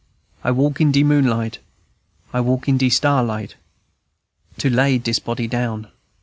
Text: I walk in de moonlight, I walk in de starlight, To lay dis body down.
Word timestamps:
I 0.43 0.49
walk 0.49 0.81
in 0.81 0.91
de 0.91 1.03
moonlight, 1.03 1.59
I 2.33 2.41
walk 2.41 2.67
in 2.67 2.77
de 2.79 2.89
starlight, 2.89 3.53
To 4.57 4.67
lay 4.67 4.97
dis 4.97 5.19
body 5.19 5.45
down. 5.47 5.89